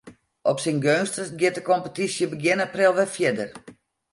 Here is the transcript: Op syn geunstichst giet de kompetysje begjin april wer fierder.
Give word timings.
Op 0.51 0.57
syn 0.63 0.79
geunstichst 0.85 1.35
giet 1.39 1.55
de 1.57 1.63
kompetysje 1.69 2.25
begjin 2.33 2.63
april 2.67 2.91
wer 2.97 3.09
fierder. 3.15 3.49